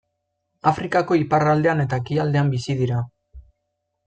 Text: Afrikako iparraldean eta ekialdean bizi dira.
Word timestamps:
Afrikako 0.71 1.17
iparraldean 1.23 1.83
eta 1.85 2.01
ekialdean 2.05 2.51
bizi 2.55 2.79
dira. 2.81 3.05